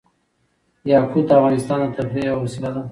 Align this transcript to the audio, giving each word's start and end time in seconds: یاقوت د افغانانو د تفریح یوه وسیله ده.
یاقوت 0.91 1.25
د 1.29 1.31
افغانانو 1.57 1.89
د 1.91 1.95
تفریح 1.97 2.25
یوه 2.29 2.41
وسیله 2.43 2.69
ده. 2.73 2.79